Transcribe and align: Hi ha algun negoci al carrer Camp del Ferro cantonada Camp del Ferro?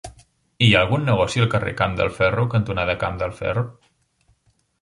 Hi 0.67 0.69
ha 0.77 0.79
algun 0.79 1.03
negoci 1.09 1.43
al 1.43 1.51
carrer 1.51 1.73
Camp 1.83 1.93
del 2.01 2.11
Ferro 2.17 2.47
cantonada 2.57 2.99
Camp 3.05 3.21
del 3.23 3.37
Ferro? 3.43 3.67